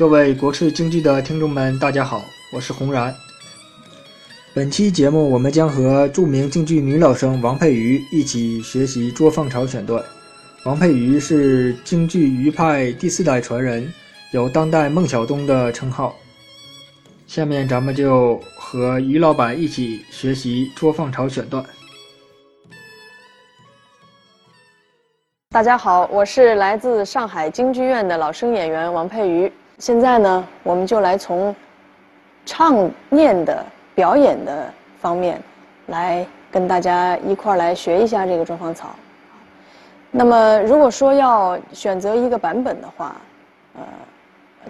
[0.00, 3.14] 各位国粹京剧的听众们，大家好，我是洪然。
[4.54, 10.02] 本期节目，我们将和著名京剧女老生王佩瑜一起学习捉放巢选段。
[10.64, 13.92] 王佩瑜是京剧余派第四代传人，
[14.32, 16.16] 有“当代孟小冬”的称号。
[17.26, 21.62] 下面咱们就和于老板一起学习捉放巢选段。
[25.50, 29.52] 大家好，我是来自上海京剧院的老生演员王佩瑜。
[29.80, 31.56] 现在呢，我们就来从
[32.44, 35.42] 唱念的表演的方面，
[35.86, 38.94] 来跟大家一块儿来学一下这个捉放草。
[40.10, 43.16] 那么，如果说要选择一个版本的话，
[43.74, 43.82] 呃，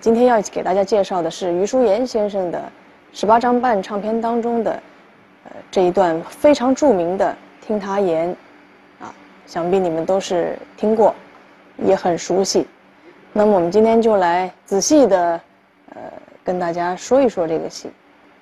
[0.00, 2.62] 今天要给大家介绍的是余叔岩先生的
[3.12, 4.70] 十八张半唱片当中的
[5.42, 7.36] 呃这一段非常著名的
[7.66, 8.28] 《听他言》。
[9.04, 9.12] 啊
[9.44, 11.12] 想必你们都是听过，
[11.78, 12.64] 也很熟悉。
[13.40, 15.40] 那么我们今天就来仔细的，
[15.94, 16.00] 呃，
[16.44, 17.88] 跟大家说一说这个戏。《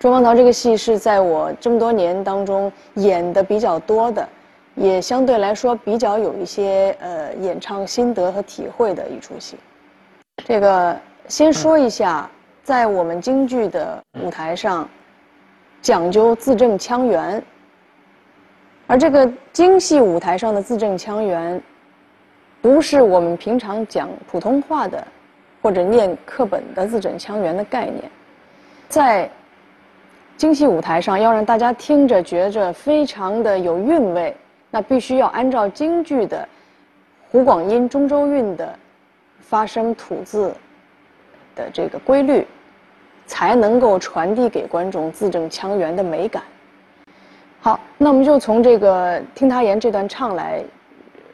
[0.01, 4.29] 捉放巢》这个戏是在我这么多年当中演的比较多的，
[4.75, 9.57] 也相对来说比较有一些呃演唱心得和体会的一出戏。
[10.45, 10.97] 这个
[11.29, 12.29] 先说一下，
[12.65, 14.89] 在我们京剧的舞台上，
[15.81, 17.41] 讲究字正腔圆。
[18.89, 21.63] 而这个京戏舞台上的字正腔圆，
[22.61, 25.07] 不是我们平常讲普通话的，
[25.63, 28.11] 或者念课本的字正腔圆的概念。
[28.89, 29.31] 在
[30.37, 34.37] 京戏舞台上，要让大家听着觉着非常的有韵味，
[34.71, 36.49] 那必须要按照京剧的
[37.31, 38.77] 湖广音、中州韵的
[39.41, 40.53] 发声吐字
[41.55, 42.47] 的这个规律，
[43.27, 46.43] 才能够传递给观众字正腔圆的美感。
[47.61, 50.63] 好，那我们就从这个“听他言”这段唱来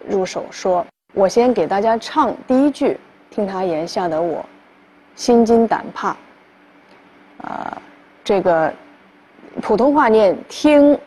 [0.09, 0.85] 入手说。
[1.15, 2.99] 我先给大家唱第一句
[3.31, 4.45] “听他言”，吓得我
[5.15, 6.17] 心惊胆怕。
[7.41, 7.81] 啊，
[8.25, 8.73] 这个
[9.63, 10.99] 普通话念“听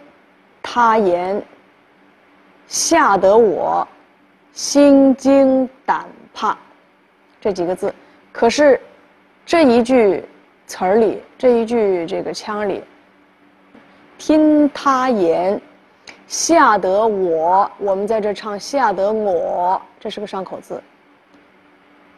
[0.64, 1.42] 他言”，
[2.68, 3.86] 吓得我
[4.54, 6.58] 心惊胆怕
[7.42, 7.94] 这几个字。
[8.32, 8.80] 可是
[9.46, 10.24] 这一句
[10.68, 12.82] 词儿里，这一句这个腔里。
[14.18, 15.62] 听他言，
[16.28, 17.70] 吓得我。
[17.78, 20.82] 我们在这唱，吓得我，这是个上口字。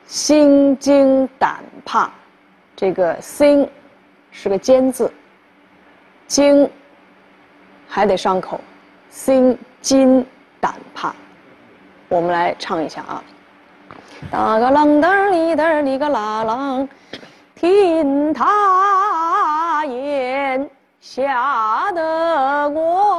[0.05, 2.09] 心惊胆怕，
[2.75, 3.69] 这个心
[4.31, 5.11] 是个尖字，
[6.25, 6.67] 惊
[7.87, 8.59] 还得上口，
[9.09, 10.25] 心惊
[10.59, 11.13] 胆怕。
[12.07, 13.23] 我们来唱一下啊，
[14.31, 16.87] 打个啷噔哩噔哩个啦啷，
[17.53, 20.67] 听他言。
[21.01, 23.18] 吓得我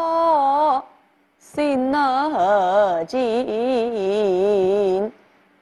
[1.53, 3.21] 心儿惊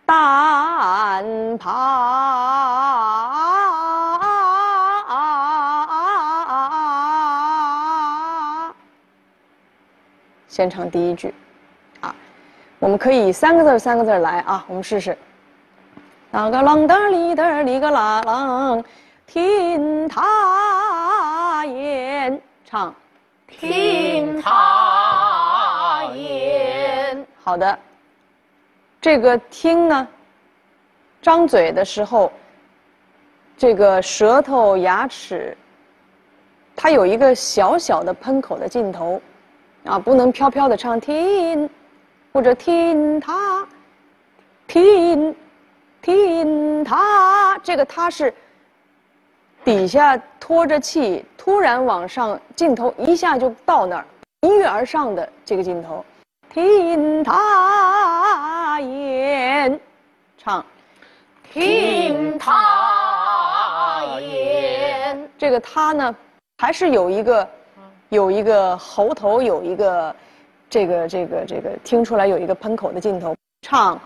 [0.04, 1.70] 胆怕。
[10.46, 11.34] 先唱第一句，
[12.02, 12.14] 啊，
[12.78, 15.16] 我们可以三个字三个字来啊，我们试试。
[16.32, 18.84] 啷个啷噔哩噔哩个啦啷，
[19.26, 22.94] 听他言，唱，
[23.46, 24.97] 听他。
[27.48, 27.78] 好的，
[29.00, 30.06] 这个听呢，
[31.22, 32.30] 张嘴的时候，
[33.56, 35.56] 这个舌头、牙齿，
[36.76, 39.18] 它有一个小小的喷口的劲头，
[39.86, 41.70] 啊，不能飘飘的唱听，
[42.34, 43.66] 或者听他，
[44.66, 45.34] 听。
[46.02, 48.32] 听他，这个他是
[49.64, 54.04] 底下拖着气，突然往上镜头一下就到那儿，
[54.42, 56.04] 一跃而上的这个镜头。
[56.58, 59.78] 听他言，
[60.36, 60.64] 唱，
[61.52, 65.30] 听他言。
[65.38, 66.12] 这个他呢，
[66.56, 67.48] 还是有一个，
[68.08, 70.16] 有一个喉头，有一个
[70.68, 73.36] 这个这个这个听出来有一个喷口的镜头。
[73.62, 73.96] 唱，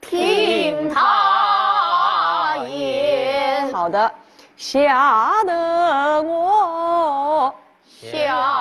[0.00, 3.68] 听他言。
[3.72, 4.08] 好的，
[4.56, 7.52] 吓得我，
[7.84, 8.55] 吓。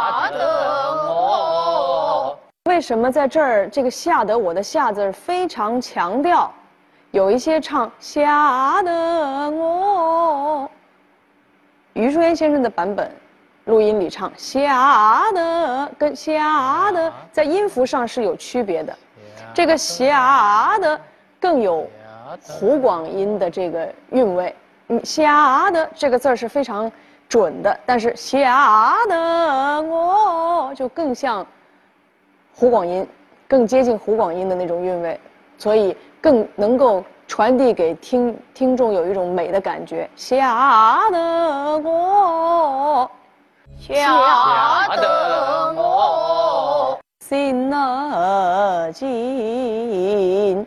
[2.76, 6.52] 为什么在这儿这个吓得我的吓字非常强调？
[7.12, 10.70] 有一些唱吓得我，
[11.94, 13.10] 余叔岩先生的版本，
[13.64, 18.94] 录音里唱吓得跟吓得在音符上是有区别的，
[19.54, 21.00] 这个吓得
[21.40, 21.90] 更有
[22.44, 24.54] 湖广音的这个韵味。
[24.90, 26.92] 嗯，吓的这个字儿是非常
[27.30, 31.48] 准的，但是吓得我就更像
[32.58, 33.06] 湖广音，
[33.50, 35.20] 更接近湖广音的那种韵味，
[35.58, 40.10] 所以更能够传递给听听众有一种美的感觉。
[40.16, 43.12] 吓得我
[43.78, 50.66] 吓得我心儿惊，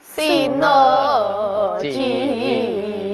[0.00, 3.08] 心儿惊，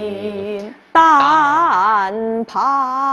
[0.91, 3.08] 胆怕，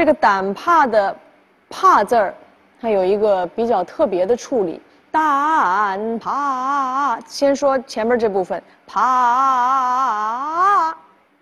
[0.00, 1.14] 这个胆怕的
[1.68, 2.34] “怕”字儿，
[2.80, 4.80] 它有一个比较特别的处理。
[5.10, 8.96] 胆怕，先说前面这部分，怕，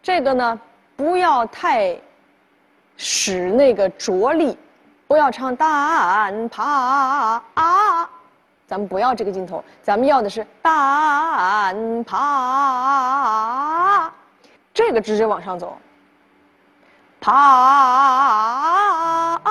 [0.02, 0.60] 这个呢
[0.96, 1.96] 不要太
[2.96, 4.58] 使那个着力，
[5.06, 8.10] 不要唱胆怕啊，
[8.66, 12.20] 咱们不要这个镜头，咱们要的是胆怕，
[14.74, 15.78] 这个直接往上走。
[17.20, 19.38] 怕，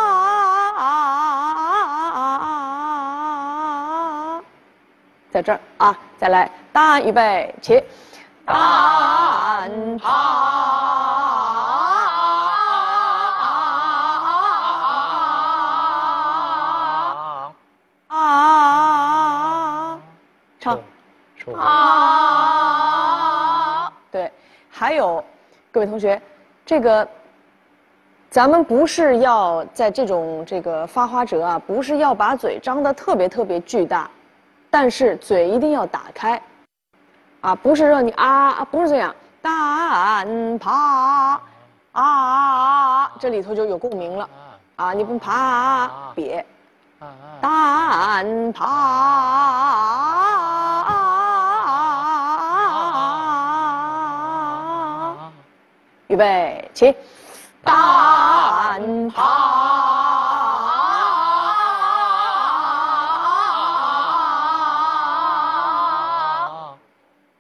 [5.30, 7.84] 在这儿啊，再来，大预备起，
[8.46, 10.08] 胆怕
[18.08, 20.00] 啊，
[20.60, 20.80] 唱。
[21.56, 21.80] 啊，
[24.12, 24.30] 对，
[24.70, 25.24] 还有
[25.72, 26.22] 各位同学，
[26.66, 27.08] 这个
[28.38, 34.08] 咱们不是要在这种这个发花折啊，不是要把嘴张得特别特别巨大，
[34.70, 36.40] 但是嘴一定要打开，
[37.42, 41.42] 啊，不是让你啊，不是这样，胆怕
[41.94, 44.30] 啊，这里头就有共鸣了。
[44.76, 46.44] 啊，你不怕瘪，
[47.42, 48.68] 胆怕。
[56.06, 56.96] 预备起，
[57.68, 59.46] 胆怕。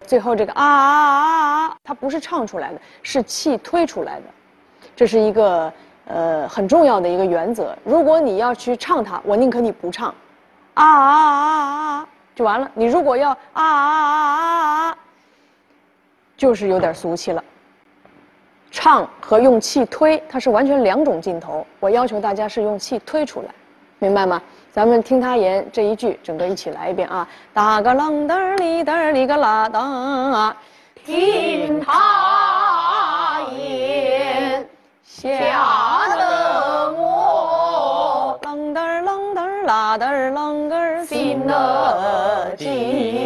[0.05, 4.25] 最后这个啊，它不是唱出来的，是气推出来的，
[4.95, 5.71] 这是一个
[6.05, 7.77] 呃很重要的一个原则。
[7.83, 10.13] 如果你要去唱它，我宁可你不唱，
[10.75, 12.71] 啊啊啊啊啊就完了。
[12.73, 14.97] 你如果要啊啊啊啊啊，
[16.37, 17.43] 就是有点俗气了。
[18.77, 21.65] 唱和用气推，它是完全两种劲头。
[21.79, 23.47] 我要求大家是用气推出来，
[23.97, 24.39] 明白吗？
[24.71, 27.27] 咱们听他言这一句，整个一起来一遍啊！
[27.55, 30.55] 打个啷噔儿哩噔儿哩个啦当啊，
[31.03, 34.63] 听他言，
[35.03, 35.27] 吓
[36.15, 43.16] 得我啷噔儿啷噔儿啦噔儿啷个儿心儿惊，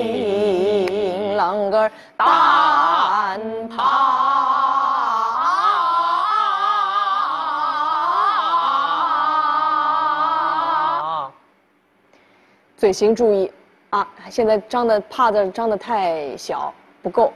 [12.81, 13.49] 嘴型注意
[13.91, 14.07] 啊！
[14.27, 16.73] 现在张的怕的张的太小，
[17.03, 17.31] 不够。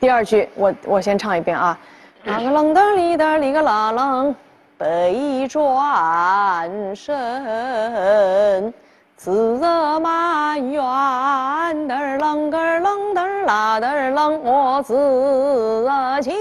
[0.00, 1.78] 第二句我我先唱一遍啊，
[2.24, 4.34] 啷个啷当哩当哩个啦啷，
[4.78, 8.72] 背转身，
[9.14, 15.86] 自热埋怨嘚儿啷个儿啷嘚儿啦嘚儿啷，我自
[16.22, 16.32] 己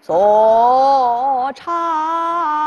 [0.00, 2.61] 做茶。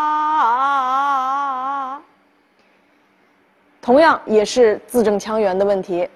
[3.86, 6.10] 同样也是字正腔圆的问题。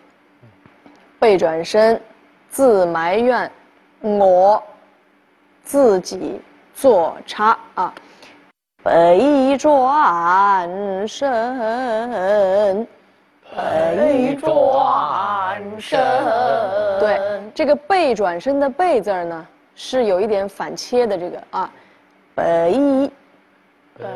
[1.20, 2.02] 背转身，
[2.50, 3.52] 自埋怨
[4.02, 4.64] 我
[5.62, 6.42] 自己
[6.74, 7.56] 做差。
[7.76, 7.94] 啊。
[8.84, 12.88] 背转身，
[13.56, 16.00] 背转身，
[17.00, 17.22] 对，
[17.54, 19.46] 这个背转身的背字儿呢，
[19.76, 21.72] 是有一点反切的这个啊，
[22.34, 23.12] 背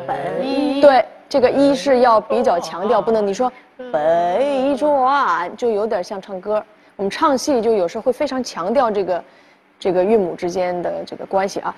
[0.08, 3.50] 背对，这个一是要比较强调，不能你说
[3.92, 6.62] 北转就有点像唱歌。
[6.96, 9.24] 我们唱戏就有时候会非常强调这个
[9.80, 11.74] 这个韵母之间的这个关系啊。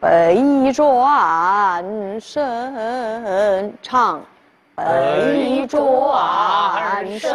[0.00, 1.84] 北转
[2.20, 4.20] 身唱，
[4.76, 7.34] 北转身，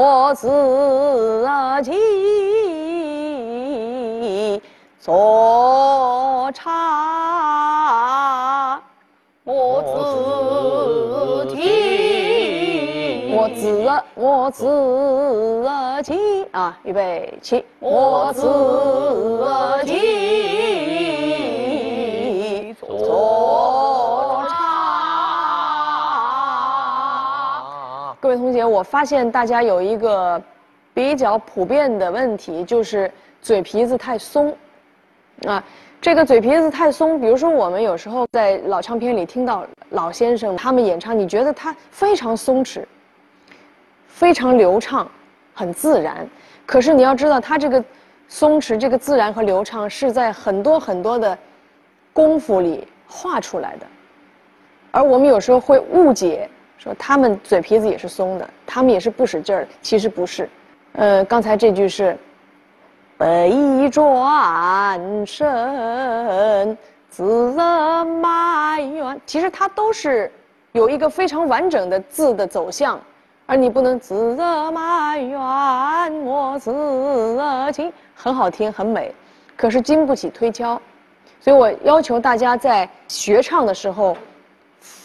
[0.00, 0.48] 我自
[1.82, 1.92] 己
[5.00, 6.70] 做茶，
[9.42, 9.82] 我
[11.48, 13.66] 自己，我我自
[14.14, 14.48] 我
[16.04, 18.42] 自己啊，预备起，我自
[19.84, 20.77] 己。
[28.64, 30.40] 我发现大家有一个
[30.94, 33.10] 比较普遍的问题，就是
[33.40, 34.56] 嘴皮子太松
[35.46, 35.62] 啊。
[36.00, 42.84] 这个嘴皮子太松，比如说我们有时候在老唱片里听到老先生他们演唱，你觉得他非常松弛，
[44.06, 45.10] 非常流畅，
[45.52, 46.24] 很自然。
[46.64, 47.82] 可是你要知道，他这个
[48.28, 51.36] 松弛、这个自然和流畅是在很多很多的
[52.12, 53.86] 功夫里画出来的。
[54.92, 56.48] 而我们有时候会误解，
[56.78, 60.48] 说他们嘴皮子也是松的，他们也是不使劲儿，其实不是。
[60.92, 62.16] 呃，刚才这句是。
[63.20, 67.52] 北转身，自
[68.22, 69.20] 埋怨。
[69.26, 70.30] 其实它都是
[70.70, 73.00] 有一个非常完整的字的走向，
[73.44, 74.36] 而你不能自
[74.72, 75.36] 埋怨
[76.24, 79.12] 我自己，很好听，很美，
[79.56, 80.80] 可是经不起推敲。
[81.40, 84.16] 所以我要求大家在学唱的时候，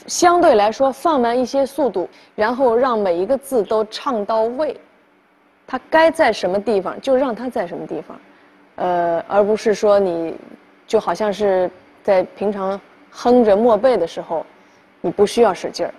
[0.07, 4.79] 相对来说放慢一些速度，然后让每一个字都唱到位。
[5.65, 8.19] 它该在什么地方就让它在什么地方，
[8.75, 10.37] 呃，而不是说你
[10.85, 11.71] 就好像是
[12.03, 14.45] 在平常哼着默背的时候，
[15.01, 15.93] 你不需要使劲儿，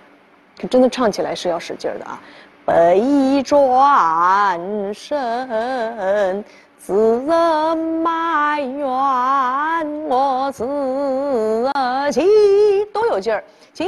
[0.61, 2.21] 可真的唱起来是要使劲儿的啊！
[2.65, 4.59] 背转
[4.93, 6.43] 身，
[6.77, 6.93] 自
[8.03, 8.87] 埋怨
[10.07, 10.63] 我自
[12.11, 12.21] 己，
[13.15, 13.41] 有劲儿，
[13.73, 13.85] 己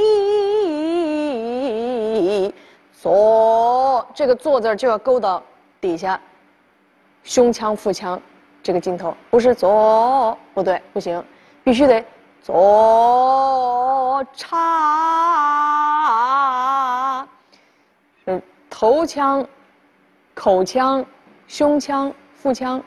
[2.93, 5.43] 坐这个坐字就要勾到。
[5.79, 6.19] 底下，
[7.24, 8.19] 胸腔、腹腔，
[8.63, 11.24] 这个镜头不是左，不对，不行，
[11.63, 12.03] 必须得
[12.41, 14.57] 左叉，
[18.25, 18.41] 是
[18.72, 19.48] 头腔、
[20.34, 21.05] 口腔、
[21.48, 22.81] 胸腔、腹腔，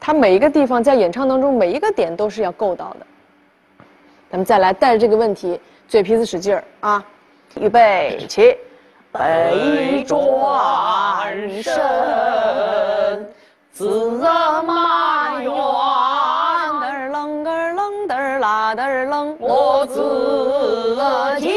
[0.00, 3.06] 它每一个地方在演唱当中每一个点都是要够到的。
[4.32, 7.04] 咱们再来带着这个问题，嘴皮子使劲儿啊，
[7.56, 8.56] 预备起。
[9.12, 13.30] 北转身，
[13.72, 14.12] 自
[14.66, 15.52] 埋怨。
[15.52, 20.96] 嘚儿楞嘚儿楞嘚儿啦嘚儿楞，我自
[21.38, 21.50] 己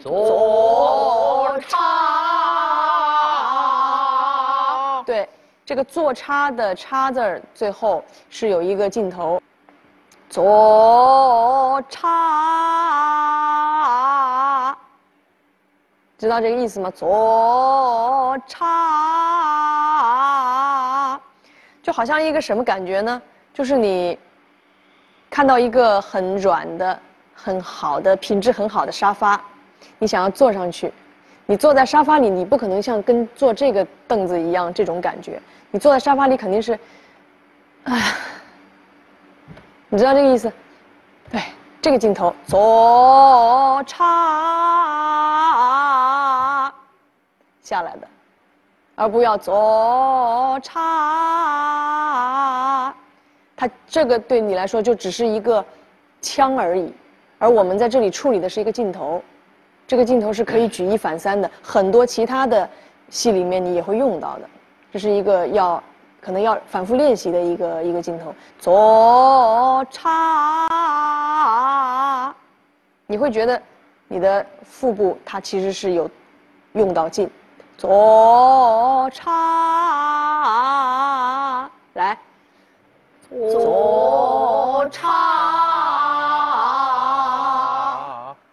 [0.00, 1.76] 做叉。
[5.04, 5.28] 对，
[5.66, 9.42] 这个做叉的叉字儿最后是有一个镜头，
[10.28, 12.08] 做叉。
[16.18, 16.90] 知道这个意思吗？
[16.90, 18.66] 左叉，
[21.80, 23.22] 就好像一个什么感觉呢？
[23.54, 24.18] 就是你
[25.30, 26.98] 看到一个很软的、
[27.34, 29.40] 很好的、品质很好的沙发，
[29.98, 30.92] 你想要坐上去，
[31.46, 35.40] 你坐在沙发里，你不可能像跟坐这个凳子一样这种感觉。
[35.70, 36.76] 你坐在沙发里肯定是，
[37.84, 38.12] 哎，
[39.90, 40.52] 你知道这个意思？
[41.30, 41.40] 对，
[41.80, 44.04] 这个镜头左叉。
[47.62, 48.06] 下来的，
[48.94, 50.74] 而不要左叉。
[53.56, 55.64] 它这个对你来说就只是一个
[56.20, 56.92] 枪而已，
[57.38, 59.22] 而我们在这里处理的是一个镜头，
[59.86, 62.68] 这个镜头是可以举一反三的，很多其他的
[63.08, 64.48] 戏里面你也会用到的。
[64.92, 65.82] 这是一个要
[66.20, 70.04] 可能要反复练习的一个一个镜头，左叉，
[73.06, 73.62] 你会觉得
[74.08, 76.10] 你的腹部它其实是有
[76.72, 77.30] 用到劲。
[77.76, 79.30] 左叉，
[81.94, 82.18] 来，
[83.30, 85.06] 左叉，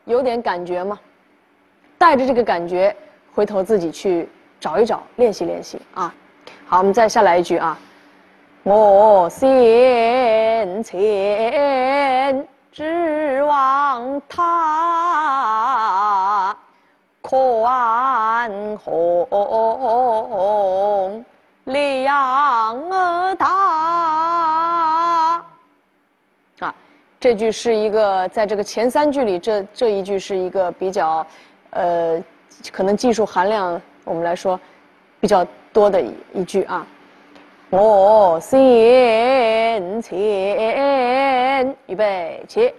[0.06, 1.00] 有点感觉吗？
[1.98, 2.96] 带着这个感觉，
[3.34, 4.30] 回头自己去
[4.60, 6.14] 找一找，练习练习啊。
[6.66, 7.78] 好，我们再下来一句啊，
[8.64, 14.56] 我先前指望他。
[17.22, 19.26] 宽宏
[21.64, 22.90] 量
[23.36, 23.48] 大
[26.60, 26.76] 啊！
[27.20, 31.26] 这句是一个，在这个前三句里，这这一句是一个比较，
[31.72, 32.24] 呃，
[32.72, 34.60] 可能技术含量我们来说
[35.20, 36.86] 比较多的一一句啊。
[37.70, 42.74] 我先前，预备起，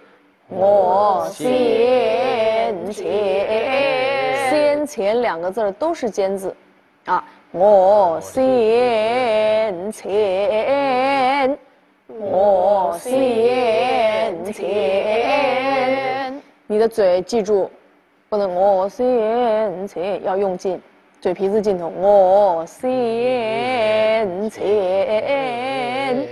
[0.47, 4.49] 我先前。
[4.49, 6.55] 先前两个字都是尖字，
[7.05, 11.59] 啊，我先前，
[12.07, 17.69] 我先前，你的嘴记住，
[18.29, 20.81] 不能我先前，要用劲，
[21.27, 26.25] 嘴皮子劲头，我先前，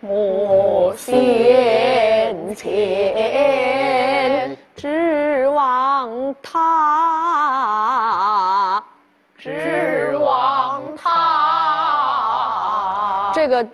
[0.00, 7.62] 我先前，指望他，
[9.36, 11.20] 指望他。
[13.34, 13.68] 这个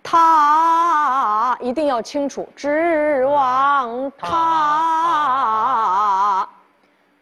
[0.00, 4.28] 他一定要清楚，指望他，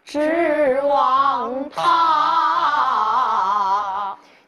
[0.09, 1.85] 指望他。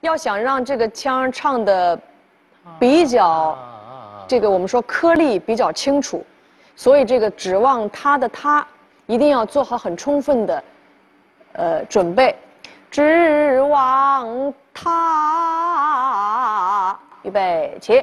[0.01, 2.01] 要想让这个腔唱的
[2.79, 3.55] 比较，
[4.27, 6.25] 这个我们说颗粒比较清楚，
[6.75, 8.67] 所以这个指望他的他
[9.05, 10.65] 一定要做好很充分的
[11.53, 12.35] 呃准备，
[12.91, 14.89] 指望他，
[17.21, 18.03] 预备起，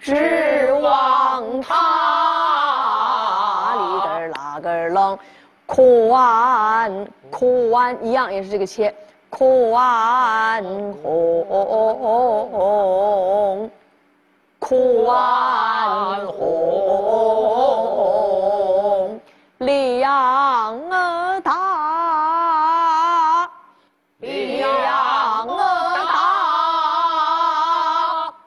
[0.00, 1.74] 指望他，
[3.74, 5.18] 里根儿拉根儿楞，
[5.66, 8.94] 宽宽一样也是这个切，
[9.30, 10.62] 宽
[11.02, 11.44] 宏。
[14.58, 16.40] 宽宏，
[19.58, 20.10] 量
[20.90, 23.50] 儿大，
[24.20, 26.14] 量儿大。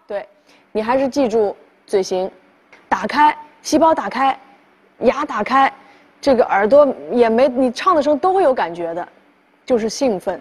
[0.07, 0.27] 对，
[0.71, 1.55] 你还是记住
[1.85, 2.31] 嘴型，
[2.89, 4.35] 打开细胞，打开
[5.01, 5.71] 牙，打开，
[6.19, 9.07] 这个耳朵也没，你唱的时候都会有感觉的，
[9.65, 10.39] 就是兴奋，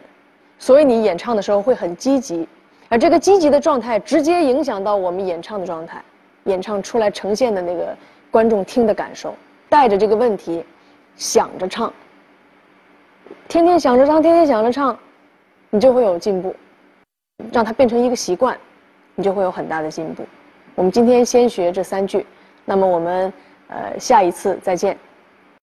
[0.58, 2.48] 所以你演唱的时候会很积极。
[2.88, 6.02] 而这个积极的状态直接影响到我们演唱的状态，
[6.44, 7.96] 演唱出来呈现的那个
[8.30, 9.34] 观众听的感受。
[9.68, 10.64] 带着这个问题，
[11.16, 11.92] 想着唱，
[13.48, 14.96] 天天想着唱，天天想着唱，
[15.70, 16.54] 你就会有进步。
[17.52, 18.56] 让它变成一个习惯，
[19.14, 20.24] 你就会有很大的进步。
[20.74, 22.24] 我们今天先学这三句，
[22.64, 23.32] 那么我们
[23.68, 24.96] 呃下一次再见。